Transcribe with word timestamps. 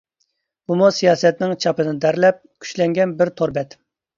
بۇمۇ 0.71 0.87
سىياسەتنىڭ 0.99 1.53
چاپىنىدا 1.65 2.01
تەرلەپ، 2.07 2.41
كۈچلەنگەن 2.67 3.17
بىر 3.21 3.35
تور 3.39 3.55
بەت. 3.61 3.79